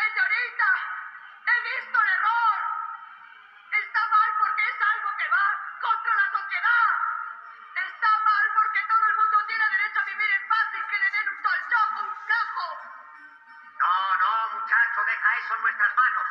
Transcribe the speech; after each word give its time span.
Señorita, 0.00 0.68
he 1.44 1.56
visto 1.76 1.96
el 2.00 2.08
error. 2.08 2.56
Está 3.84 4.00
mal 4.08 4.30
porque 4.38 4.62
es 4.64 4.80
algo 4.80 5.10
que 5.18 5.28
va 5.28 5.46
contra 5.80 6.14
la 6.14 6.30
sociedad. 6.32 6.88
Está 7.84 8.10
mal 8.24 8.44
porque 8.54 8.80
todo 8.88 9.04
el 9.06 9.14
mundo 9.16 9.36
tiene 9.46 9.64
derecho 9.76 10.00
a 10.00 10.04
vivir 10.04 10.30
en 10.30 10.48
paz 10.48 10.64
sin 10.72 10.84
que 10.88 10.98
le 10.98 11.10
den 11.10 11.28
un 11.28 11.42
tolchón 11.42 11.88
o 11.96 12.00
un 12.00 12.14
cajo. 12.32 12.66
No, 13.76 14.16
no, 14.16 14.32
muchacho, 14.56 15.04
deja 15.04 15.36
eso 15.36 15.54
en 15.54 15.62
nuestras 15.68 15.92
manos. 15.94 16.26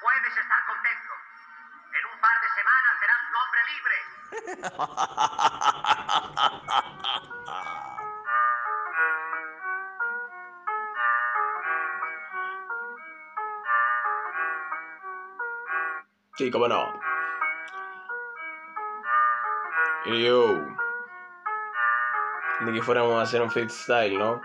Puedes 0.00 0.36
estar 0.36 0.64
contento. 0.64 1.12
En 1.92 2.06
un 2.06 2.18
par 2.18 2.40
de 2.40 2.48
semanas 2.48 2.98
serás 2.98 3.20
un 3.28 3.34
hombre 3.36 3.60
libre. 3.68 3.96
Sí, 16.38 16.50
cómo 16.50 16.66
no. 16.66 16.98
Yo. 20.06 20.64
Ni 22.62 22.72
que 22.72 22.82
fuéramos 22.82 23.18
a 23.18 23.22
hacer 23.22 23.42
un 23.42 23.50
freestyle, 23.50 24.18
¿no? 24.18 24.40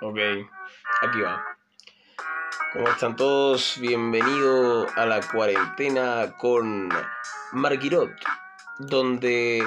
Ok, 0.00 0.18
aquí 1.02 1.20
va. 1.20 1.44
¿Cómo 2.72 2.88
están 2.88 3.16
todos? 3.16 3.76
Bienvenido 3.80 4.86
a 4.96 5.04
la 5.04 5.20
cuarentena 5.20 6.34
con 6.38 6.88
Marguirot, 7.52 8.14
donde 8.78 9.62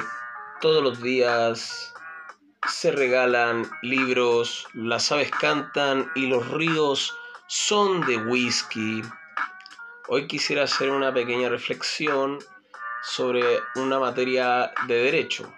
todos 0.60 0.82
los 0.82 1.04
días 1.04 1.94
se 2.68 2.92
regalan 2.92 3.70
libros, 3.84 4.68
las 4.74 5.12
aves 5.12 5.30
cantan 5.30 6.12
y 6.16 6.26
los 6.26 6.50
ríos 6.50 7.16
son 7.46 8.02
de 8.08 8.18
whisky. 8.18 9.04
Hoy 10.08 10.28
quisiera 10.28 10.64
hacer 10.64 10.92
una 10.92 11.12
pequeña 11.12 11.50
reflexión 11.50 12.38
sobre 13.02 13.42
una 13.76 13.98
materia 13.98 14.72
de 14.88 14.98
derecho. 14.98 15.52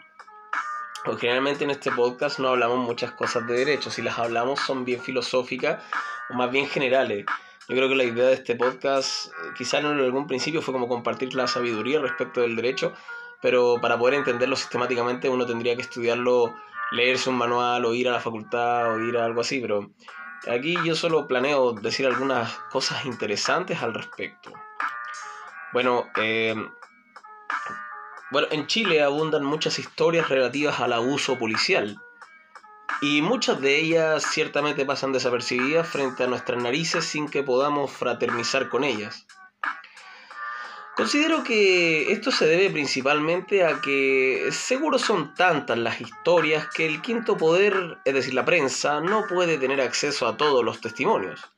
Porque 1.04 1.22
generalmente 1.22 1.66
en 1.66 1.72
este 1.72 1.92
podcast 1.92 2.40
no 2.40 2.48
hablamos 2.48 2.80
muchas 2.80 3.12
cosas 3.12 3.46
de 3.46 3.56
derecho, 3.56 3.92
si 3.92 4.02
las 4.02 4.18
hablamos 4.18 4.62
son 4.62 4.86
bien 4.86 5.02
filosóficas 5.02 5.84
o 6.30 6.34
más 6.36 6.50
bien 6.50 6.66
generales. 6.66 7.26
Yo 7.68 7.76
creo 7.76 7.90
que 7.90 7.96
la 7.96 8.06
idea 8.06 8.28
de 8.28 8.36
este 8.36 8.56
podcast, 8.56 9.28
eh, 9.28 9.32
quizá 9.58 9.80
en 9.80 9.86
algún 9.88 10.28
principio 10.28 10.62
fue 10.62 10.74
como 10.74 10.88
compartir 10.88 11.34
la 11.36 11.48
sabiduría 11.48 12.00
respecto 12.00 12.40
del 12.40 12.56
derecho, 12.56 12.94
pero 13.42 13.82
para 13.82 14.00
poder 14.00 14.14
entenderlo 14.14 14.56
sistemáticamente 14.56 15.28
uno 15.28 15.46
tendría 15.46 15.76
que 15.76 15.82
estudiarlo, 15.82 16.56
leerse 16.92 17.30
un 17.30 17.38
manual 17.38 17.84
o 17.84 17.94
ir 17.94 18.08
a 18.08 18.14
la 18.14 18.22
facultad 18.22 18.94
o 18.94 19.00
ir 19.02 19.18
a 19.18 19.26
algo 19.26 19.42
así, 19.42 19.60
pero 19.60 19.92
aquí 20.52 20.76
yo 20.84 20.96
solo 20.96 21.28
planeo 21.28 21.74
decir 21.74 22.06
algunas 22.06 22.52
cosas 22.72 23.06
interesantes 23.06 23.82
al 23.82 23.94
respecto. 23.94 24.52
Bueno, 25.74 26.08
eh, 26.18 26.56
bueno, 28.30 28.48
en 28.52 28.68
Chile 28.68 29.02
abundan 29.02 29.44
muchas 29.44 29.80
historias 29.80 30.30
relativas 30.30 30.80
al 30.80 30.94
abuso 30.94 31.38
policial. 31.38 32.02
Y 33.02 33.22
muchas 33.22 33.62
de 33.62 33.80
ellas 33.80 34.26
ciertamente 34.32 34.86
pasan 34.86 35.14
desapercibidas 35.14 35.88
frente 35.88 36.24
a 36.24 36.28
nuestras 36.28 36.62
narices 36.62 37.06
sin 37.06 37.30
que 37.30 37.44
podamos 37.44 37.92
fraternizar 37.92 38.70
con 38.70 38.84
ellas. 38.84 39.28
Considero 40.98 41.44
que 41.44 42.12
esto 42.12 42.32
se 42.32 42.48
debe 42.48 42.72
principalmente 42.72 43.64
a 43.64 43.80
que 43.82 44.50
seguro 44.52 44.98
son 44.98 45.36
tantas 45.36 45.78
las 45.78 46.02
historias 46.02 46.70
que 46.74 46.88
el 46.88 47.04
quinto 47.04 47.38
poder, 47.38 48.00
es 48.04 48.16
decir, 48.16 48.34
la 48.34 48.46
prensa, 48.46 49.00
no 49.00 49.28
puede 49.28 49.60
tener 49.60 49.80
acceso 49.80 50.28
a 50.28 50.38
todos 50.38 50.66
los 50.66 50.82
testimonios. 50.82 51.52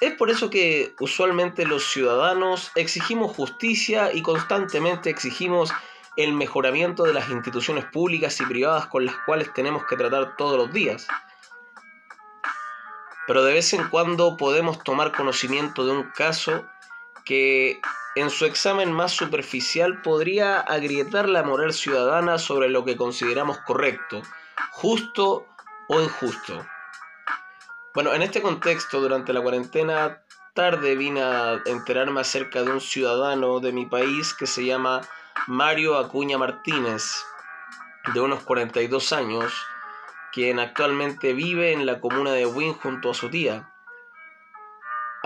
Es 0.00 0.14
por 0.14 0.30
eso 0.30 0.48
que 0.48 0.94
usualmente 0.98 1.66
los 1.66 1.92
ciudadanos 1.92 2.72
exigimos 2.74 3.36
justicia 3.36 4.10
y 4.10 4.22
constantemente 4.22 5.10
exigimos 5.10 5.70
el 6.16 6.32
mejoramiento 6.32 7.02
de 7.02 7.12
las 7.12 7.28
instituciones 7.28 7.84
públicas 7.84 8.40
y 8.40 8.46
privadas 8.46 8.86
con 8.86 9.04
las 9.04 9.16
cuales 9.26 9.52
tenemos 9.52 9.84
que 9.84 9.96
tratar 9.96 10.36
todos 10.36 10.56
los 10.56 10.72
días. 10.72 11.06
Pero 13.26 13.44
de 13.44 13.52
vez 13.52 13.74
en 13.74 13.86
cuando 13.90 14.38
podemos 14.38 14.82
tomar 14.82 15.12
conocimiento 15.12 15.84
de 15.84 15.92
un 15.92 16.04
caso 16.12 16.64
que 17.26 17.80
en 18.16 18.30
su 18.30 18.46
examen 18.46 18.90
más 18.92 19.12
superficial 19.12 20.00
podría 20.00 20.58
agrietar 20.58 21.28
la 21.28 21.42
moral 21.42 21.74
ciudadana 21.74 22.38
sobre 22.38 22.70
lo 22.70 22.84
que 22.84 22.96
consideramos 22.96 23.58
correcto, 23.58 24.22
justo 24.72 25.46
o 25.88 26.00
injusto. 26.00 26.66
Bueno, 27.94 28.14
en 28.14 28.22
este 28.22 28.40
contexto, 28.40 29.00
durante 29.00 29.34
la 29.34 29.42
cuarentena, 29.42 30.22
tarde 30.54 30.96
vine 30.96 31.22
a 31.22 31.60
enterarme 31.66 32.22
acerca 32.22 32.62
de 32.62 32.70
un 32.70 32.80
ciudadano 32.80 33.60
de 33.60 33.72
mi 33.72 33.84
país 33.84 34.32
que 34.32 34.46
se 34.46 34.64
llama 34.64 35.02
Mario 35.46 35.98
Acuña 35.98 36.38
Martínez, 36.38 37.22
de 38.14 38.20
unos 38.20 38.42
42 38.44 39.12
años, 39.12 39.52
quien 40.32 40.58
actualmente 40.58 41.34
vive 41.34 41.72
en 41.72 41.84
la 41.84 42.00
comuna 42.00 42.32
de 42.32 42.46
Wynn 42.46 42.72
junto 42.74 43.10
a 43.10 43.14
su 43.14 43.28
tía. 43.28 43.70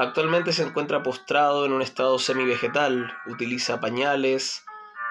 Actualmente 0.00 0.54
se 0.54 0.62
encuentra 0.62 1.02
postrado 1.02 1.66
en 1.66 1.74
un 1.74 1.82
estado 1.82 2.18
semivegetal, 2.18 3.14
utiliza 3.26 3.80
pañales, 3.80 4.64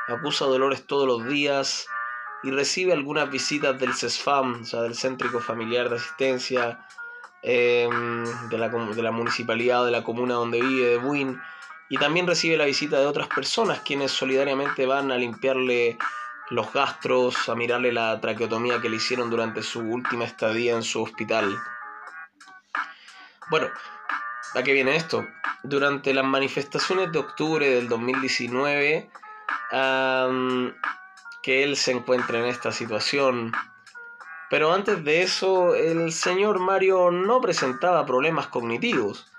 acusa 0.07 0.45
dolores 0.45 0.88
todos 0.88 1.05
los 1.05 1.31
días 1.31 1.85
y 2.41 2.50
recibe 2.50 2.91
algunas 2.94 3.29
visitas 3.29 3.78
del 3.78 3.94
CESFAM, 3.94 4.61
o 4.63 4.66
sea, 4.66 4.81
del 4.81 4.95
Céntrico 4.95 5.41
Familiar 5.41 5.89
de 5.89 5.97
Asistencia, 5.97 6.88
eh, 7.44 7.88
de, 8.49 8.57
la, 8.57 8.69
de, 8.69 9.03
la, 9.03 9.11
municipalidad 9.11 9.85
de 9.85 9.91
la 9.91 10.03
comuna 10.03 10.33
donde 10.33 10.59
vive, 10.59 10.88
de 10.88 10.97
Buin, 10.97 11.39
y 11.88 11.97
también 11.97 12.25
recibe 12.25 12.57
la 12.57 12.66
visita 12.66 12.97
de 12.99 13.05
otras 13.05 13.28
personas 13.28 13.81
quienes 13.81 14.11
solidariamente 14.11 14.88
van 14.88 15.11
a 15.11 15.17
limpiarle 15.17 15.99
los 16.49 16.73
gastros, 16.73 17.47
a 17.47 17.53
mirarle 17.53 17.94
la 17.94 18.19
traqueotomía 18.19 18.81
que 18.81 18.89
le 18.89 18.95
hicieron 18.95 19.29
durante 19.29 19.61
su 19.61 19.81
última 19.81 20.25
estadía 20.25 20.73
en 20.73 20.81
su 20.81 21.03
hospital. 21.03 21.55
Bueno, 23.51 23.67
¿a 24.55 24.63
qué 24.63 24.73
viene 24.73 24.95
esto? 24.95 25.27
Durante 25.63 26.13
las 26.13 26.25
manifestaciones 26.25 27.11
de 27.11 27.19
octubre 27.19 27.69
del 27.69 27.89
2019, 27.89 29.09
um, 29.71 30.71
que 31.43 31.63
él 31.63 31.75
se 31.75 31.91
encuentra 31.91 32.39
en 32.39 32.45
esta 32.45 32.71
situación 32.71 33.51
pero 34.49 34.73
antes 34.73 35.03
de 35.03 35.21
eso, 35.21 35.75
el 35.75 36.11
señor 36.11 36.59
Mario 36.59 37.11
no 37.11 37.39
presentaba 37.39 38.05
problemas 38.07 38.47
cognitivos. 38.47 39.31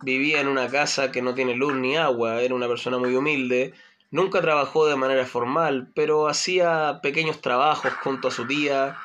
Vivía 0.00 0.40
en 0.40 0.48
una 0.48 0.68
casa 0.68 1.12
que 1.12 1.20
no 1.20 1.34
tiene 1.34 1.54
luz 1.54 1.74
ni 1.74 1.96
agua, 1.96 2.40
era 2.40 2.54
una 2.54 2.66
persona 2.66 2.96
muy 2.96 3.14
humilde, 3.14 3.74
nunca 4.10 4.40
trabajó 4.40 4.86
de 4.86 4.96
manera 4.96 5.26
formal, 5.26 5.92
pero 5.94 6.26
hacía 6.26 7.00
pequeños 7.02 7.42
trabajos 7.42 7.92
junto 8.02 8.28
a 8.28 8.30
su 8.30 8.46
tía 8.46 8.96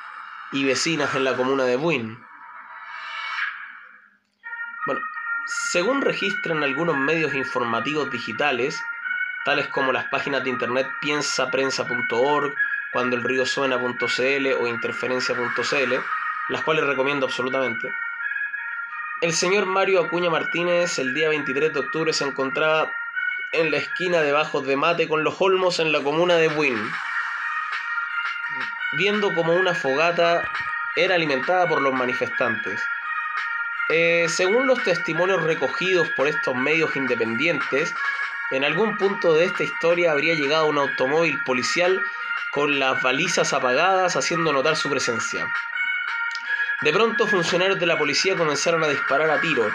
y 0.52 0.64
vecinas 0.64 1.14
en 1.14 1.24
la 1.24 1.36
comuna 1.36 1.64
de 1.64 1.76
Buin. 1.76 2.18
Según 5.46 6.02
registran 6.02 6.62
algunos 6.62 6.96
medios 6.96 7.34
informativos 7.34 8.10
digitales, 8.10 8.80
tales 9.44 9.68
como 9.68 9.92
las 9.92 10.06
páginas 10.06 10.44
de 10.44 10.50
internet 10.50 10.86
piensaprensa.org, 11.00 12.54
cuando 12.92 13.16
el 13.16 13.24
río 13.24 13.46
suena.cl 13.46 14.52
o 14.60 14.66
interferencia.cl, 14.66 15.94
las 16.48 16.62
cuales 16.62 16.84
recomiendo 16.84 17.26
absolutamente. 17.26 17.88
El 19.22 19.32
señor 19.32 19.66
Mario 19.66 20.04
Acuña 20.04 20.30
Martínez 20.30 20.98
el 20.98 21.14
día 21.14 21.28
23 21.28 21.72
de 21.72 21.80
octubre 21.80 22.12
se 22.12 22.24
encontraba 22.24 22.90
en 23.52 23.70
la 23.70 23.76
esquina 23.76 24.20
de 24.20 24.32
Bajos 24.32 24.66
de 24.66 24.76
Mate 24.76 25.08
con 25.08 25.24
los 25.24 25.40
Olmos 25.40 25.78
en 25.78 25.92
la 25.92 26.00
comuna 26.00 26.36
de 26.36 26.48
Buin, 26.48 26.76
viendo 28.98 29.32
como 29.34 29.54
una 29.54 29.74
fogata 29.74 30.42
era 30.96 31.14
alimentada 31.14 31.66
por 31.68 31.80
los 31.80 31.94
manifestantes. 31.94 32.82
Eh, 33.94 34.26
según 34.30 34.66
los 34.66 34.82
testimonios 34.82 35.42
recogidos 35.42 36.08
por 36.16 36.26
estos 36.26 36.54
medios 36.54 36.96
independientes, 36.96 37.92
en 38.50 38.64
algún 38.64 38.96
punto 38.96 39.34
de 39.34 39.44
esta 39.44 39.64
historia 39.64 40.12
habría 40.12 40.34
llegado 40.34 40.66
un 40.66 40.78
automóvil 40.78 41.38
policial 41.44 42.00
con 42.52 42.78
las 42.78 43.02
balizas 43.02 43.52
apagadas 43.52 44.16
haciendo 44.16 44.50
notar 44.50 44.76
su 44.76 44.88
presencia. 44.88 45.46
De 46.80 46.90
pronto 46.90 47.26
funcionarios 47.26 47.78
de 47.78 47.84
la 47.86 47.98
policía 47.98 48.34
comenzaron 48.34 48.82
a 48.82 48.88
disparar 48.88 49.30
a 49.30 49.42
tiro, 49.42 49.70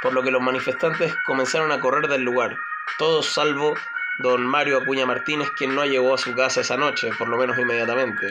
por 0.00 0.12
lo 0.12 0.22
que 0.22 0.30
los 0.30 0.40
manifestantes 0.40 1.12
comenzaron 1.24 1.72
a 1.72 1.80
correr 1.80 2.06
del 2.06 2.22
lugar, 2.22 2.56
todos 2.98 3.26
salvo 3.26 3.74
don 4.18 4.46
Mario 4.46 4.78
Acuña 4.78 5.06
Martínez, 5.06 5.50
quien 5.56 5.74
no 5.74 5.84
llegó 5.84 6.14
a 6.14 6.18
su 6.18 6.34
casa 6.36 6.60
esa 6.60 6.76
noche, 6.76 7.10
por 7.18 7.28
lo 7.28 7.36
menos 7.36 7.58
inmediatamente. 7.58 8.30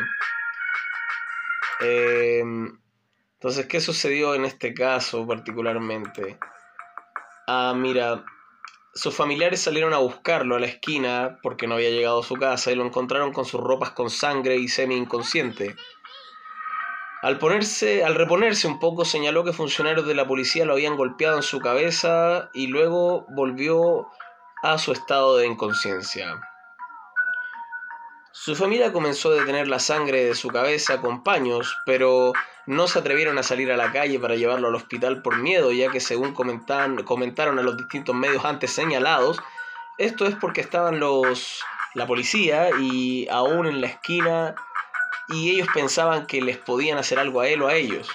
Em, 1.82 2.80
entonces, 3.46 3.68
¿qué 3.68 3.80
sucedió 3.80 4.34
en 4.34 4.44
este 4.44 4.74
caso 4.74 5.28
particularmente? 5.28 6.40
Ah, 7.46 7.76
mira, 7.78 8.26
sus 8.92 9.16
familiares 9.16 9.62
salieron 9.62 9.94
a 9.94 10.00
buscarlo 10.00 10.56
a 10.56 10.60
la 10.60 10.66
esquina 10.66 11.38
porque 11.44 11.68
no 11.68 11.76
había 11.76 11.92
llegado 11.92 12.22
a 12.22 12.24
su 12.24 12.38
casa 12.38 12.72
y 12.72 12.76
lo 12.76 12.84
encontraron 12.84 13.34
con 13.34 13.46
sus 13.46 13.62
ropas 13.62 13.92
con 13.92 14.10
sangre 14.10 14.56
y 14.56 14.68
semi 14.68 14.96
inconsciente. 14.96 15.76
Al, 17.22 17.38
ponerse, 17.38 18.04
al 18.04 18.16
reponerse 18.16 18.66
un 18.66 18.80
poco, 18.80 19.06
señaló 19.06 19.44
que 19.44 19.54
funcionarios 19.54 20.08
de 20.08 20.16
la 20.16 20.26
policía 20.26 20.66
lo 20.66 20.74
habían 20.74 20.98
golpeado 20.98 21.38
en 21.38 21.44
su 21.44 21.60
cabeza 21.60 22.50
y 22.52 22.66
luego 22.66 23.28
volvió 23.30 24.08
a 24.64 24.80
su 24.80 24.92
estado 24.92 25.38
de 25.38 25.46
inconsciencia. 25.46 26.42
Su 28.46 28.56
familia 28.56 28.94
comenzó 28.94 29.32
a 29.32 29.38
detener 29.38 29.68
la 29.68 29.80
sangre 29.80 30.24
de 30.24 30.36
su 30.36 30.50
cabeza 30.50 31.02
con 31.02 31.24
paños, 31.24 31.76
pero 31.84 32.32
no 32.68 32.88
se 32.88 33.00
atrevieron 33.00 33.40
a 33.40 33.42
salir 33.42 33.72
a 33.72 33.76
la 33.76 33.92
calle 33.92 34.20
para 34.20 34.36
llevarlo 34.36 34.68
al 34.68 34.76
hospital 34.76 35.24
por 35.24 35.38
miedo, 35.38 35.72
ya 35.72 35.90
que 35.90 36.00
según 36.00 36.36
comentaron 36.36 37.58
a 37.58 37.64
los 37.64 37.76
distintos 37.76 38.14
medios 38.14 38.46
antes 38.46 38.72
señalados, 38.72 39.42
esto 39.98 40.28
es 40.28 40.36
porque 40.36 40.62
estaban 40.62 41.00
los 41.00 41.64
la 41.96 42.06
policía 42.06 42.70
y 42.80 43.28
aún 43.30 43.66
en 43.66 43.82
la 43.82 43.88
esquina 43.88 44.54
y 45.30 45.50
ellos 45.50 45.68
pensaban 45.74 46.28
que 46.28 46.40
les 46.40 46.60
podían 46.60 47.00
hacer 47.00 47.18
algo 47.18 47.42
a 47.42 47.48
él 47.48 47.64
o 47.64 47.68
a 47.68 47.74
ellos. 47.74 48.12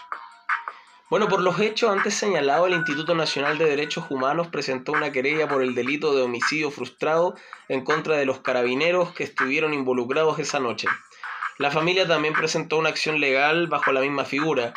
Bueno, 1.10 1.26
por 1.26 1.40
los 1.40 1.58
hechos 1.58 1.90
antes 1.90 2.14
señalados, 2.14 2.68
el 2.68 2.74
Instituto 2.74 3.16
Nacional 3.16 3.58
de 3.58 3.64
Derechos 3.64 4.04
Humanos 4.10 4.46
presentó 4.46 4.92
una 4.92 5.10
querella 5.10 5.48
por 5.48 5.60
el 5.60 5.74
delito 5.74 6.14
de 6.14 6.22
homicidio 6.22 6.70
frustrado 6.70 7.34
en 7.68 7.82
contra 7.82 8.16
de 8.16 8.24
los 8.24 8.38
carabineros 8.38 9.12
que 9.12 9.24
estuvieron 9.24 9.74
involucrados 9.74 10.38
esa 10.38 10.60
noche. 10.60 10.86
La 11.58 11.72
familia 11.72 12.06
también 12.06 12.32
presentó 12.32 12.78
una 12.78 12.90
acción 12.90 13.18
legal 13.18 13.66
bajo 13.66 13.90
la 13.90 14.02
misma 14.02 14.24
figura. 14.24 14.72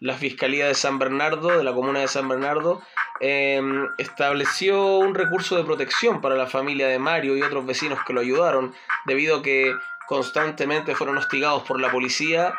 La 0.00 0.18
Fiscalía 0.18 0.66
de 0.66 0.74
San 0.74 0.98
Bernardo, 0.98 1.48
de 1.48 1.64
la 1.64 1.72
comuna 1.72 2.00
de 2.00 2.08
San 2.08 2.28
Bernardo, 2.28 2.82
em, 3.20 3.88
estableció 3.96 4.98
un 4.98 5.14
recurso 5.14 5.56
de 5.56 5.64
protección 5.64 6.20
para 6.20 6.34
la 6.34 6.46
familia 6.46 6.88
de 6.88 6.98
Mario 6.98 7.38
y 7.38 7.42
otros 7.42 7.64
vecinos 7.64 8.00
que 8.06 8.12
lo 8.12 8.20
ayudaron, 8.20 8.74
debido 9.06 9.38
a 9.38 9.42
que 9.42 9.74
constantemente 10.06 10.94
fueron 10.94 11.16
hostigados 11.16 11.62
por 11.62 11.80
la 11.80 11.90
policía 11.90 12.52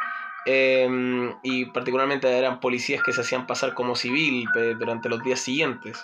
Em, 0.45 1.35
y 1.43 1.65
particularmente 1.65 2.27
eran 2.35 2.59
policías 2.59 3.03
que 3.03 3.13
se 3.13 3.21
hacían 3.21 3.45
pasar 3.45 3.73
como 3.73 3.95
civil 3.95 4.47
durante 4.79 5.09
los 5.09 5.21
días 5.23 5.39
siguientes. 5.39 6.03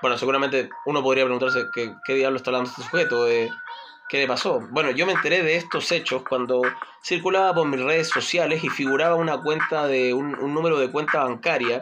Bueno, 0.00 0.16
seguramente 0.18 0.70
uno 0.86 1.02
podría 1.02 1.24
preguntarse 1.24 1.66
qué, 1.74 1.94
qué 2.04 2.14
diablo 2.14 2.36
está 2.36 2.50
hablando 2.50 2.70
este 2.70 2.82
sujeto, 2.82 3.26
qué 4.08 4.18
le 4.18 4.26
pasó. 4.26 4.60
Bueno, 4.70 4.90
yo 4.90 5.06
me 5.06 5.12
enteré 5.12 5.42
de 5.42 5.56
estos 5.56 5.90
hechos 5.92 6.22
cuando 6.28 6.62
circulaba 7.02 7.54
por 7.54 7.66
mis 7.66 7.82
redes 7.82 8.08
sociales 8.08 8.62
y 8.64 8.70
figuraba 8.70 9.14
una 9.14 9.42
cuenta 9.42 9.86
de 9.86 10.14
un 10.14 10.32
número 10.54 10.78
de 10.78 10.90
cuenta 10.90 11.24
bancaria 11.24 11.80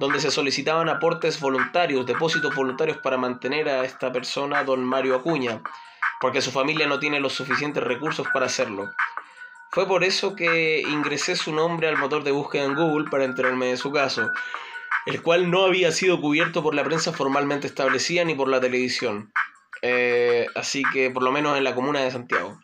donde 0.00 0.18
se 0.18 0.30
solicitaban 0.30 0.88
aportes 0.88 1.38
voluntarios, 1.38 2.06
depósitos 2.06 2.54
voluntarios 2.54 2.96
para 2.96 3.18
mantener 3.18 3.68
a 3.68 3.84
esta 3.84 4.10
persona, 4.10 4.64
don 4.64 4.82
Mario 4.82 5.14
Acuña, 5.14 5.60
porque 6.22 6.40
su 6.40 6.50
familia 6.50 6.86
no 6.86 6.98
tiene 6.98 7.20
los 7.20 7.34
suficientes 7.34 7.84
recursos 7.84 8.26
para 8.32 8.46
hacerlo. 8.46 8.90
Fue 9.72 9.86
por 9.86 10.02
eso 10.02 10.34
que 10.34 10.80
ingresé 10.80 11.36
su 11.36 11.52
nombre 11.52 11.86
al 11.86 11.96
motor 11.96 12.24
de 12.24 12.32
búsqueda 12.32 12.64
en 12.64 12.74
Google 12.74 13.08
para 13.08 13.24
enterarme 13.24 13.66
de 13.66 13.76
su 13.76 13.92
caso, 13.92 14.28
el 15.06 15.22
cual 15.22 15.48
no 15.48 15.64
había 15.64 15.92
sido 15.92 16.20
cubierto 16.20 16.60
por 16.60 16.74
la 16.74 16.82
prensa 16.82 17.12
formalmente 17.12 17.68
establecida 17.68 18.24
ni 18.24 18.34
por 18.34 18.48
la 18.48 18.60
televisión. 18.60 19.32
Eh, 19.82 20.46
así 20.56 20.82
que 20.92 21.10
por 21.10 21.22
lo 21.22 21.30
menos 21.30 21.56
en 21.56 21.62
la 21.62 21.76
comuna 21.76 22.00
de 22.00 22.10
Santiago. 22.10 22.58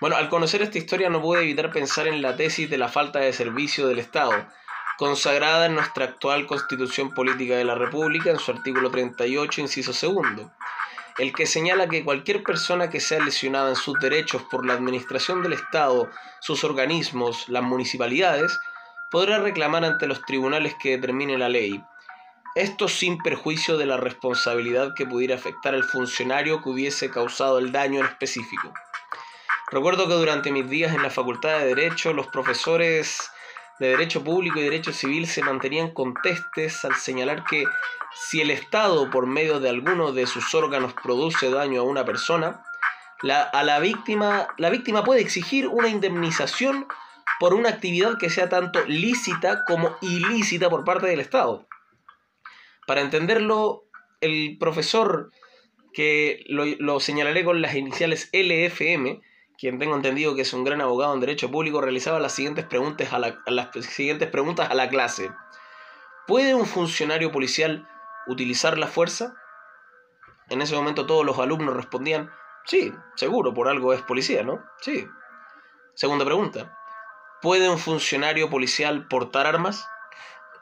Bueno, 0.00 0.16
al 0.16 0.30
conocer 0.30 0.62
esta 0.62 0.78
historia 0.78 1.10
no 1.10 1.20
pude 1.20 1.42
evitar 1.42 1.70
pensar 1.70 2.06
en 2.06 2.22
la 2.22 2.36
tesis 2.36 2.70
de 2.70 2.78
la 2.78 2.88
falta 2.88 3.18
de 3.18 3.34
servicio 3.34 3.86
del 3.86 3.98
Estado, 3.98 4.46
consagrada 4.96 5.66
en 5.66 5.74
nuestra 5.74 6.06
actual 6.06 6.46
Constitución 6.46 7.12
Política 7.12 7.54
de 7.54 7.64
la 7.64 7.74
República 7.74 8.30
en 8.30 8.38
su 8.38 8.50
artículo 8.50 8.90
38, 8.90 9.60
inciso 9.60 9.92
segundo 9.92 10.50
el 11.18 11.32
que 11.32 11.46
señala 11.46 11.88
que 11.88 12.04
cualquier 12.04 12.42
persona 12.42 12.90
que 12.90 13.00
sea 13.00 13.20
lesionada 13.20 13.70
en 13.70 13.76
sus 13.76 13.98
derechos 13.98 14.42
por 14.50 14.66
la 14.66 14.74
administración 14.74 15.42
del 15.42 15.54
Estado, 15.54 16.10
sus 16.40 16.62
organismos, 16.62 17.48
las 17.48 17.62
municipalidades, 17.62 18.58
podrá 19.10 19.38
reclamar 19.38 19.84
ante 19.84 20.06
los 20.06 20.22
tribunales 20.22 20.74
que 20.80 20.90
determine 20.90 21.38
la 21.38 21.48
ley. 21.48 21.82
Esto 22.54 22.88
sin 22.88 23.18
perjuicio 23.18 23.76
de 23.76 23.86
la 23.86 23.96
responsabilidad 23.96 24.94
que 24.94 25.06
pudiera 25.06 25.34
afectar 25.34 25.74
al 25.74 25.84
funcionario 25.84 26.62
que 26.62 26.70
hubiese 26.70 27.10
causado 27.10 27.58
el 27.58 27.72
daño 27.72 28.00
en 28.00 28.06
específico. 28.06 28.72
Recuerdo 29.70 30.06
que 30.06 30.14
durante 30.14 30.52
mis 30.52 30.68
días 30.68 30.94
en 30.94 31.02
la 31.02 31.10
Facultad 31.10 31.58
de 31.58 31.66
Derecho, 31.74 32.12
los 32.12 32.28
profesores 32.28 33.30
de 33.78 33.88
Derecho 33.88 34.24
Público 34.24 34.58
y 34.58 34.62
Derecho 34.62 34.92
Civil 34.92 35.26
se 35.26 35.42
mantenían 35.42 35.92
contestes 35.92 36.84
al 36.84 36.94
señalar 36.94 37.44
que 37.44 37.64
si 38.14 38.40
el 38.40 38.50
Estado, 38.50 39.10
por 39.10 39.26
medio 39.26 39.60
de 39.60 39.68
alguno 39.68 40.12
de 40.12 40.26
sus 40.26 40.54
órganos, 40.54 40.94
produce 40.94 41.50
daño 41.50 41.82
a 41.82 41.84
una 41.84 42.04
persona, 42.04 42.64
la, 43.22 43.42
a 43.42 43.62
la 43.62 43.78
víctima, 43.78 44.48
la 44.58 44.70
víctima 44.70 45.04
puede 45.04 45.20
exigir 45.20 45.68
una 45.68 45.88
indemnización 45.88 46.86
por 47.38 47.54
una 47.54 47.68
actividad 47.68 48.18
que 48.18 48.30
sea 48.30 48.48
tanto 48.48 48.84
lícita 48.86 49.64
como 49.66 49.96
ilícita 50.00 50.70
por 50.70 50.84
parte 50.84 51.06
del 51.06 51.20
Estado. 51.20 51.66
Para 52.86 53.00
entenderlo, 53.00 53.84
el 54.20 54.56
profesor, 54.58 55.32
que 55.92 56.44
lo, 56.48 57.00
señalaré 57.00 57.44
con 57.44 57.62
las 57.62 57.74
iniciales 57.74 58.30
LFM, 58.32 59.22
quien 59.58 59.78
tengo 59.78 59.94
entendido 59.94 60.34
que 60.34 60.42
es 60.42 60.52
un 60.52 60.64
gran 60.64 60.80
abogado 60.80 61.14
en 61.14 61.20
derecho 61.20 61.50
público, 61.50 61.80
realizaba 61.80 62.20
las 62.20 62.32
siguientes 62.32 62.64
preguntas 62.64 63.12
a, 63.12 63.18
las 63.18 63.70
siguientes 63.86 64.28
preguntas 64.28 64.70
a 64.70 64.74
la 64.74 64.88
clase. 64.88 65.32
¿Puede 66.26 66.54
un 66.54 66.66
funcionario 66.66 67.32
policial 67.32 67.88
utilizar 68.26 68.78
la 68.78 68.86
fuerza? 68.86 69.34
En 70.48 70.60
ese 70.60 70.74
momento 70.74 71.06
todos 71.06 71.24
los 71.24 71.38
alumnos 71.38 71.74
respondían, 71.74 72.30
sí, 72.64 72.92
seguro, 73.14 73.54
por 73.54 73.68
algo 73.68 73.92
es 73.92 74.02
policía, 74.02 74.42
¿no? 74.42 74.62
Sí. 74.80 75.08
Segunda 75.94 76.24
pregunta, 76.24 76.78
¿puede 77.40 77.68
un 77.70 77.78
funcionario 77.78 78.50
policial 78.50 79.08
portar 79.08 79.46
armas? 79.46 79.88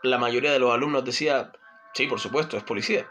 La 0.03 0.19
mayoría 0.19 0.53
de 0.53 0.59
los 0.59 0.73
alumnos 0.73 1.05
decía, 1.05 1.51
sí, 1.95 2.07
por 2.07 2.21
supuesto, 2.21 2.57
es 2.57 2.63
policía. 2.63 3.09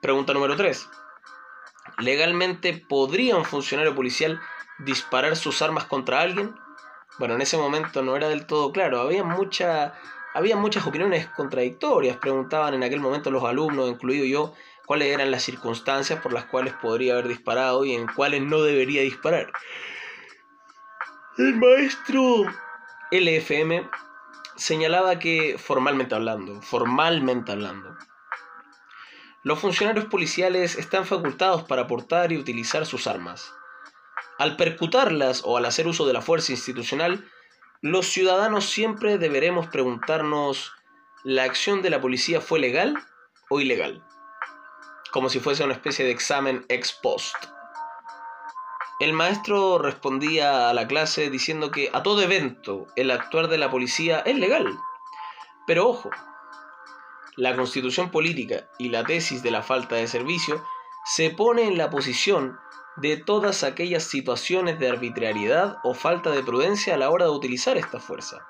Pregunta 0.00 0.32
número 0.32 0.56
3. 0.56 0.88
¿Legalmente 1.98 2.74
podría 2.74 3.36
un 3.36 3.44
funcionario 3.44 3.94
policial 3.94 4.40
disparar 4.78 5.36
sus 5.36 5.62
armas 5.62 5.84
contra 5.84 6.20
alguien? 6.20 6.54
Bueno, 7.18 7.34
en 7.34 7.42
ese 7.42 7.56
momento 7.56 8.02
no 8.02 8.16
era 8.16 8.28
del 8.28 8.46
todo 8.46 8.72
claro, 8.72 9.00
había 9.00 9.24
mucha 9.24 9.94
había 10.36 10.54
muchas 10.54 10.86
opiniones 10.86 11.26
contradictorias. 11.28 12.18
Preguntaban 12.18 12.74
en 12.74 12.82
aquel 12.82 13.00
momento 13.00 13.30
los 13.30 13.42
alumnos, 13.42 13.88
incluido 13.88 14.26
yo, 14.26 14.52
cuáles 14.84 15.08
eran 15.08 15.30
las 15.30 15.42
circunstancias 15.42 16.20
por 16.20 16.34
las 16.34 16.44
cuales 16.44 16.74
podría 16.74 17.14
haber 17.14 17.28
disparado 17.28 17.86
y 17.86 17.94
en 17.94 18.06
cuáles 18.06 18.42
no 18.42 18.60
debería 18.60 19.00
disparar. 19.00 19.50
El 21.38 21.56
maestro 21.56 22.44
LFM 23.10 23.88
señalaba 24.56 25.18
que, 25.18 25.56
formalmente 25.58 26.14
hablando, 26.14 26.60
formalmente 26.60 27.52
hablando, 27.52 27.96
los 29.46 29.60
funcionarios 29.60 30.06
policiales 30.06 30.74
están 30.74 31.06
facultados 31.06 31.62
para 31.62 31.86
portar 31.86 32.32
y 32.32 32.36
utilizar 32.36 32.84
sus 32.84 33.06
armas. 33.06 33.54
Al 34.40 34.56
percutarlas 34.56 35.42
o 35.44 35.56
al 35.56 35.66
hacer 35.66 35.86
uso 35.86 36.04
de 36.04 36.12
la 36.12 36.20
fuerza 36.20 36.50
institucional, 36.50 37.30
los 37.80 38.08
ciudadanos 38.08 38.68
siempre 38.68 39.18
deberemos 39.18 39.68
preguntarnos, 39.68 40.72
¿la 41.22 41.44
acción 41.44 41.80
de 41.80 41.90
la 41.90 42.00
policía 42.00 42.40
fue 42.40 42.58
legal 42.58 42.96
o 43.48 43.60
ilegal? 43.60 44.04
Como 45.12 45.28
si 45.28 45.38
fuese 45.38 45.62
una 45.62 45.74
especie 45.74 46.04
de 46.04 46.10
examen 46.10 46.66
ex 46.68 46.92
post. 46.94 47.36
El 48.98 49.12
maestro 49.12 49.78
respondía 49.78 50.70
a 50.70 50.74
la 50.74 50.88
clase 50.88 51.30
diciendo 51.30 51.70
que 51.70 51.88
a 51.92 52.02
todo 52.02 52.20
evento 52.20 52.88
el 52.96 53.12
actuar 53.12 53.46
de 53.46 53.58
la 53.58 53.70
policía 53.70 54.24
es 54.26 54.36
legal. 54.36 54.76
Pero 55.68 55.88
ojo, 55.88 56.10
la 57.36 57.54
constitución 57.54 58.10
política 58.10 58.68
y 58.78 58.88
la 58.88 59.04
tesis 59.04 59.42
de 59.42 59.50
la 59.50 59.62
falta 59.62 59.96
de 59.96 60.06
servicio 60.06 60.64
se 61.04 61.30
pone 61.30 61.68
en 61.68 61.78
la 61.78 61.90
posición 61.90 62.58
de 62.96 63.18
todas 63.18 63.62
aquellas 63.62 64.04
situaciones 64.04 64.78
de 64.78 64.88
arbitrariedad 64.88 65.78
o 65.84 65.94
falta 65.94 66.30
de 66.30 66.42
prudencia 66.42 66.94
a 66.94 66.96
la 66.96 67.10
hora 67.10 67.26
de 67.26 67.30
utilizar 67.30 67.76
esta 67.76 68.00
fuerza. 68.00 68.46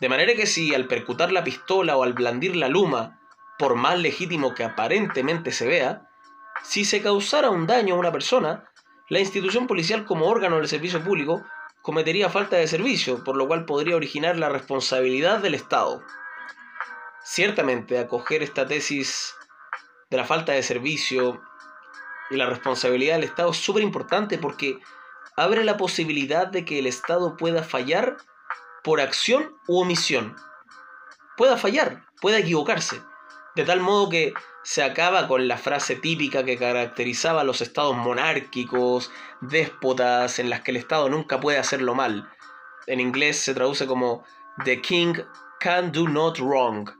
De 0.00 0.08
manera 0.08 0.34
que 0.34 0.46
si 0.46 0.74
al 0.74 0.88
percutar 0.88 1.30
la 1.30 1.44
pistola 1.44 1.96
o 1.96 2.02
al 2.02 2.14
blandir 2.14 2.56
la 2.56 2.68
luma, 2.68 3.20
por 3.58 3.76
más 3.76 3.98
legítimo 3.98 4.54
que 4.54 4.64
aparentemente 4.64 5.52
se 5.52 5.68
vea, 5.68 6.08
si 6.62 6.84
se 6.84 7.00
causara 7.00 7.50
un 7.50 7.66
daño 7.66 7.94
a 7.94 7.98
una 7.98 8.12
persona, 8.12 8.64
la 9.08 9.20
institución 9.20 9.66
policial 9.66 10.04
como 10.04 10.26
órgano 10.26 10.56
del 10.56 10.68
servicio 10.68 11.02
público 11.02 11.44
cometería 11.82 12.28
falta 12.28 12.56
de 12.56 12.66
servicio, 12.66 13.24
por 13.24 13.36
lo 13.36 13.46
cual 13.46 13.64
podría 13.64 13.96
originar 13.96 14.36
la 14.36 14.48
responsabilidad 14.48 15.38
del 15.40 15.54
Estado. 15.54 16.02
Ciertamente 17.24 17.98
acoger 17.98 18.42
esta 18.42 18.66
tesis 18.66 19.34
de 20.10 20.16
la 20.16 20.24
falta 20.24 20.52
de 20.52 20.62
servicio 20.62 21.40
y 22.30 22.36
la 22.36 22.46
responsabilidad 22.46 23.16
del 23.16 23.24
Estado 23.24 23.50
es 23.50 23.56
súper 23.56 23.82
importante 23.82 24.38
porque 24.38 24.78
abre 25.36 25.64
la 25.64 25.76
posibilidad 25.76 26.46
de 26.46 26.64
que 26.64 26.78
el 26.78 26.86
Estado 26.86 27.36
pueda 27.36 27.62
fallar 27.62 28.16
por 28.82 29.00
acción 29.00 29.54
u 29.66 29.80
omisión. 29.80 30.36
Pueda 31.36 31.56
fallar, 31.56 32.04
pueda 32.20 32.38
equivocarse. 32.38 33.02
De 33.56 33.64
tal 33.64 33.80
modo 33.80 34.08
que 34.08 34.32
se 34.62 34.82
acaba 34.82 35.26
con 35.26 35.48
la 35.48 35.56
frase 35.56 35.96
típica 35.96 36.44
que 36.44 36.58
caracterizaba 36.58 37.40
a 37.40 37.44
los 37.44 37.60
estados 37.60 37.96
monárquicos, 37.96 39.10
déspotas, 39.40 40.38
en 40.38 40.50
las 40.50 40.60
que 40.60 40.70
el 40.70 40.76
Estado 40.76 41.08
nunca 41.08 41.40
puede 41.40 41.58
hacerlo 41.58 41.94
mal. 41.94 42.30
En 42.86 43.00
inglés 43.00 43.38
se 43.38 43.54
traduce 43.54 43.86
como 43.86 44.24
The 44.64 44.80
King 44.80 45.14
can 45.58 45.92
do 45.92 46.08
not 46.08 46.38
wrong. 46.38 46.99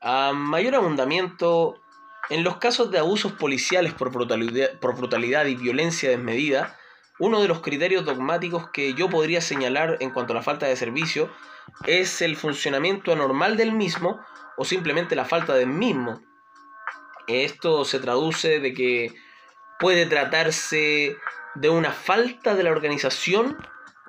A 0.00 0.32
mayor 0.32 0.76
abundamiento, 0.76 1.80
en 2.30 2.44
los 2.44 2.58
casos 2.58 2.90
de 2.90 2.98
abusos 2.98 3.32
policiales 3.32 3.94
por 3.94 4.12
brutalidad, 4.12 4.78
por 4.78 4.96
brutalidad 4.96 5.46
y 5.46 5.56
violencia 5.56 6.10
desmedida, 6.10 6.76
uno 7.18 7.42
de 7.42 7.48
los 7.48 7.60
criterios 7.60 8.04
dogmáticos 8.04 8.70
que 8.70 8.94
yo 8.94 9.10
podría 9.10 9.40
señalar 9.40 9.96
en 10.00 10.10
cuanto 10.10 10.32
a 10.32 10.36
la 10.36 10.42
falta 10.42 10.66
de 10.66 10.76
servicio 10.76 11.28
es 11.86 12.22
el 12.22 12.36
funcionamiento 12.36 13.12
anormal 13.12 13.56
del 13.56 13.72
mismo 13.72 14.20
o 14.56 14.64
simplemente 14.64 15.16
la 15.16 15.24
falta 15.24 15.54
del 15.54 15.68
mismo. 15.68 16.20
Esto 17.26 17.84
se 17.84 17.98
traduce 17.98 18.60
de 18.60 18.72
que 18.72 19.14
puede 19.80 20.06
tratarse 20.06 21.16
de 21.56 21.70
una 21.70 21.92
falta 21.92 22.54
de 22.54 22.62
la 22.62 22.70
organización 22.70 23.56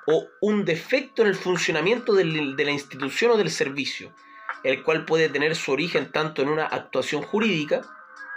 o 0.05 0.27
un 0.41 0.65
defecto 0.65 1.23
en 1.23 1.29
el 1.29 1.35
funcionamiento 1.35 2.13
de 2.13 2.25
la 2.25 2.71
institución 2.71 3.31
o 3.31 3.37
del 3.37 3.49
servicio, 3.49 4.13
el 4.63 4.83
cual 4.83 5.05
puede 5.05 5.29
tener 5.29 5.55
su 5.55 5.71
origen 5.71 6.11
tanto 6.11 6.41
en 6.41 6.49
una 6.49 6.65
actuación 6.65 7.21
jurídica, 7.21 7.81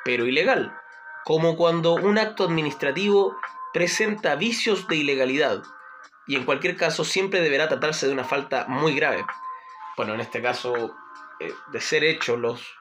pero 0.05 0.27
ilegal, 0.27 0.77
como 1.25 1.57
cuando 1.57 1.95
un 1.95 2.19
acto 2.19 2.45
administrativo 2.45 3.37
presenta 3.73 4.35
vicios 4.37 4.87
de 4.89 4.97
ilegalidad, 4.97 5.63
y 6.27 6.37
en 6.37 6.45
cualquier 6.45 6.77
caso 6.77 7.05
siempre 7.05 7.41
deberá 7.41 7.69
tratarse 7.69 8.07
de 8.07 8.13
una 8.13 8.25
falta 8.25 8.67
muy 8.69 8.95
grave. 8.95 9.25
Bueno, 9.97 10.15
en 10.15 10.21
este 10.21 10.41
caso, 10.41 10.95
eh, 11.41 11.53
de 11.73 11.81
ser 11.81 12.05
hechos 12.05 12.39
los, 12.39 12.75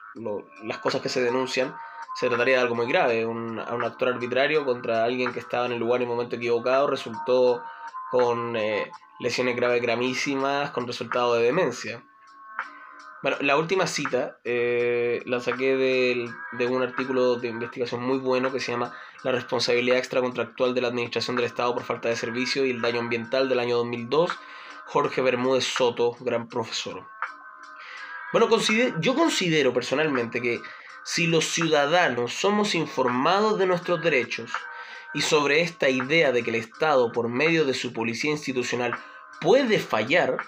las 0.62 0.78
cosas 0.78 1.00
que 1.00 1.08
se 1.08 1.22
denuncian, 1.22 1.74
se 2.14 2.28
trataría 2.28 2.56
de 2.56 2.62
algo 2.62 2.74
muy 2.74 2.86
grave. 2.86 3.26
Un, 3.26 3.58
un 3.58 3.84
actor 3.84 4.08
arbitrario 4.08 4.64
contra 4.64 5.04
alguien 5.04 5.32
que 5.32 5.40
estaba 5.40 5.66
en 5.66 5.72
el 5.72 5.78
lugar 5.78 6.00
en 6.00 6.08
el 6.08 6.14
momento 6.14 6.36
equivocado 6.36 6.86
resultó 6.86 7.62
con 8.10 8.56
eh, 8.56 8.90
lesiones 9.20 9.56
graves 9.56 9.80
gravísimas, 9.80 10.70
con 10.70 10.86
resultado 10.86 11.34
de 11.34 11.44
demencia. 11.44 12.04
Bueno, 13.22 13.36
la 13.40 13.56
última 13.56 13.86
cita 13.86 14.38
eh, 14.42 15.22
la 15.26 15.38
saqué 15.40 15.76
de, 15.76 16.28
de, 16.52 16.66
un 16.66 16.82
artículo 16.82 17.36
de 17.36 17.48
investigación 17.48 18.02
muy 18.02 18.18
bueno 18.18 18.52
que 18.52 18.58
se 18.58 18.72
llama 18.72 18.92
La 19.22 19.30
responsabilidad 19.30 19.98
extracontractual 19.98 20.74
de 20.74 20.80
la 20.80 20.88
Administración 20.88 21.36
del 21.36 21.44
Estado 21.44 21.72
por 21.72 21.84
falta 21.84 22.08
de 22.08 22.16
servicio 22.16 22.66
y 22.66 22.70
el 22.70 22.80
daño 22.80 22.98
ambiental 22.98 23.48
del 23.48 23.60
año 23.60 23.76
2002, 23.76 24.30
Jorge 24.86 25.22
Bermúdez 25.22 25.64
Soto, 25.64 26.16
gran 26.20 26.48
profesor. 26.48 27.06
Bueno, 28.32 28.48
yo 29.00 29.14
considero 29.14 29.72
personalmente 29.72 30.40
que 30.40 30.60
si 31.04 31.26
los 31.26 31.44
ciudadanos 31.44 32.32
somos 32.32 32.74
informados 32.74 33.58
de 33.58 33.66
nuestros 33.66 34.02
derechos 34.02 34.50
y 35.14 35.20
sobre 35.20 35.60
esta 35.60 35.88
idea 35.88 36.32
de 36.32 36.42
que 36.42 36.50
el 36.50 36.56
Estado, 36.56 37.12
por 37.12 37.28
medio 37.28 37.64
de 37.64 37.74
su 37.74 37.92
policía 37.92 38.30
institucional, 38.30 38.98
puede 39.40 39.78
fallar, 39.78 40.38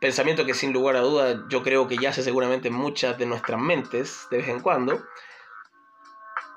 pensamiento 0.00 0.46
que 0.46 0.54
sin 0.54 0.72
lugar 0.72 0.96
a 0.96 1.00
duda 1.00 1.44
yo 1.48 1.62
creo 1.62 1.88
que 1.88 1.96
yace 1.96 2.22
seguramente 2.22 2.68
en 2.68 2.74
muchas 2.74 3.18
de 3.18 3.26
nuestras 3.26 3.60
mentes 3.60 4.26
de 4.30 4.38
vez 4.38 4.48
en 4.48 4.60
cuando, 4.60 5.04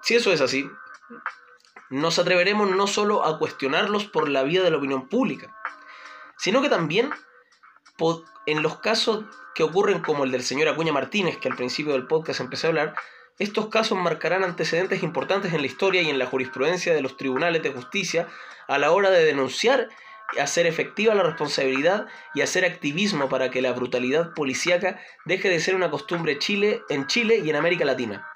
si 0.02 0.16
eso 0.16 0.32
es 0.32 0.42
así, 0.42 0.70
nos 1.90 2.20
atreveremos 2.20 2.70
no 2.72 2.88
solo 2.88 3.26
a 3.26 3.38
cuestionarlos 3.38 4.06
por 4.06 4.30
la 4.30 4.44
vía 4.44 4.64
de 4.64 4.72
la 4.72 4.78
opinión 4.78 5.10
pública, 5.10 5.56
sino 6.38 6.62
que 6.62 6.70
también 6.70 7.12
en 8.46 8.64
los 8.64 8.80
casos 8.80 9.26
que 9.54 9.64
ocurren 9.64 10.02
como 10.02 10.24
el 10.24 10.32
del 10.32 10.44
señor 10.44 10.70
Acuña 10.70 10.94
Martínez, 10.94 11.38
que 11.38 11.50
al 11.50 11.56
principio 11.56 11.94
del 11.94 12.08
podcast 12.08 12.40
empecé 12.40 12.68
a 12.68 12.70
hablar, 12.70 12.96
estos 13.38 13.68
casos 13.68 13.98
marcarán 13.98 14.44
antecedentes 14.44 15.04
importantes 15.04 15.54
en 15.54 15.62
la 15.62 15.68
historia 15.68 16.02
y 16.02 16.10
en 16.10 16.20
la 16.20 16.26
jurisprudencia 16.26 16.94
de 16.94 17.02
los 17.02 17.18
tribunales 17.18 17.62
de 17.64 17.72
justicia 17.72 18.28
a 18.68 18.78
la 18.78 18.92
hora 18.92 19.10
de 19.10 19.26
denunciar 19.26 19.90
hacer 20.40 20.66
efectiva 20.66 21.16
la 21.16 21.24
responsabilidad 21.24 22.08
y 22.34 22.42
hacer 22.42 22.66
activismo 22.66 23.30
para 23.30 23.52
que 23.52 23.62
la 23.62 23.74
brutalidad 23.74 24.34
policíaca 24.34 25.00
deje 25.26 25.50
de 25.50 25.60
ser 25.60 25.76
una 25.76 25.92
costumbre 25.92 26.40
Chile, 26.40 26.82
en 26.90 27.08
Chile 27.08 27.42
y 27.44 27.50
en 27.50 27.56
América 27.56 27.86
Latina. 27.86 28.28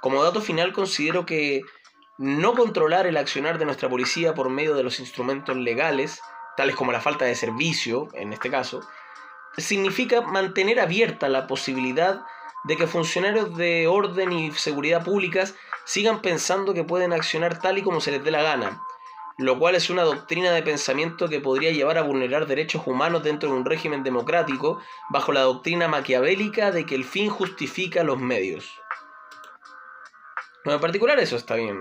Como 0.00 0.22
dato 0.22 0.40
final 0.40 0.72
considero 0.72 1.26
que 1.26 1.62
no 2.18 2.54
controlar 2.54 3.06
el 3.06 3.16
accionar 3.16 3.58
de 3.58 3.64
nuestra 3.64 3.88
policía 3.88 4.34
por 4.34 4.48
medio 4.48 4.74
de 4.74 4.82
los 4.82 5.00
instrumentos 5.00 5.56
legales, 5.56 6.20
tales 6.56 6.76
como 6.76 6.92
la 6.92 7.00
falta 7.00 7.24
de 7.24 7.34
servicio, 7.34 8.08
en 8.14 8.32
este 8.32 8.50
caso, 8.50 8.80
significa 9.56 10.20
mantener 10.22 10.80
abierta 10.80 11.28
la 11.28 11.46
posibilidad 11.46 12.22
de 12.64 12.76
que 12.76 12.86
funcionarios 12.86 13.56
de 13.56 13.86
orden 13.86 14.32
y 14.32 14.52
seguridad 14.52 15.04
públicas 15.04 15.54
sigan 15.84 16.20
pensando 16.20 16.74
que 16.74 16.84
pueden 16.84 17.12
accionar 17.12 17.60
tal 17.60 17.78
y 17.78 17.82
como 17.82 18.00
se 18.00 18.10
les 18.10 18.22
dé 18.22 18.30
la 18.30 18.42
gana, 18.42 18.82
lo 19.38 19.56
cual 19.58 19.76
es 19.76 19.88
una 19.88 20.02
doctrina 20.02 20.50
de 20.50 20.64
pensamiento 20.64 21.28
que 21.28 21.40
podría 21.40 21.70
llevar 21.70 21.96
a 21.96 22.02
vulnerar 22.02 22.46
derechos 22.46 22.86
humanos 22.86 23.22
dentro 23.22 23.48
de 23.48 23.56
un 23.56 23.64
régimen 23.64 24.02
democrático 24.02 24.80
bajo 25.10 25.32
la 25.32 25.42
doctrina 25.42 25.86
maquiavélica 25.86 26.72
de 26.72 26.84
que 26.84 26.96
el 26.96 27.04
fin 27.04 27.30
justifica 27.30 28.02
los 28.02 28.18
medios. 28.18 28.68
en 30.64 30.80
particular 30.80 31.18
eso 31.20 31.36
está 31.36 31.54
bien. 31.54 31.80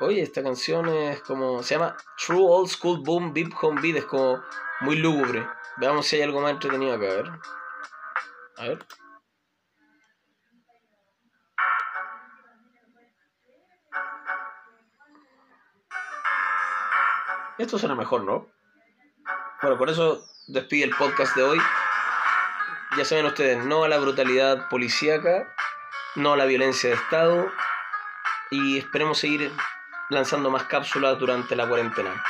Oye, 0.00 0.20
esta 0.20 0.42
canción 0.42 0.88
es 0.88 1.22
como... 1.22 1.62
Se 1.62 1.74
llama 1.74 1.96
True 2.18 2.42
Old 2.42 2.68
School 2.68 3.00
Boom 3.02 3.32
Beep 3.32 3.54
Home 3.62 3.80
Beat. 3.80 3.96
Es 3.96 4.04
como 4.04 4.42
muy 4.80 4.96
lúgubre. 4.96 5.46
Veamos 5.78 6.06
si 6.06 6.16
hay 6.16 6.22
algo 6.22 6.40
más 6.40 6.50
entretenido 6.50 6.94
acá, 6.94 7.06
a 7.06 7.14
ver. 7.14 7.30
A 8.56 8.62
ver. 8.64 8.86
Esto 17.58 17.78
suena 17.78 17.94
mejor, 17.94 18.24
¿no? 18.24 18.46
Bueno, 19.62 19.78
por 19.78 19.88
eso 19.88 20.22
despide 20.46 20.84
el 20.84 20.94
podcast 20.94 21.34
de 21.34 21.42
hoy. 21.42 21.58
Ya 22.98 23.04
saben 23.04 23.26
ustedes, 23.26 23.64
no 23.64 23.84
a 23.84 23.88
la 23.88 23.98
brutalidad 23.98 24.68
policíaca, 24.68 25.52
no 26.14 26.34
a 26.34 26.36
la 26.36 26.44
violencia 26.44 26.90
de 26.90 26.96
Estado 26.96 27.50
y 28.50 28.78
esperemos 28.78 29.18
seguir 29.18 29.50
lanzando 30.10 30.50
más 30.50 30.64
cápsulas 30.64 31.18
durante 31.18 31.56
la 31.56 31.66
cuarentena. 31.66 32.22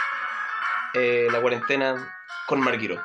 Eh, 0.94 1.28
la 1.30 1.40
cuarentena 1.40 2.16
con 2.46 2.60
Marguerite. 2.60 3.02